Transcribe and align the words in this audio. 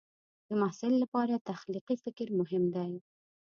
د 0.47 0.49
محصل 0.61 0.93
لپاره 1.03 1.43
تخلیقي 1.49 1.95
فکر 2.03 2.27
مهم 2.39 2.63
دی. 2.75 2.91